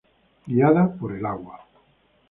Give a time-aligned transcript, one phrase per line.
[0.47, 1.63] Guiada por el agua".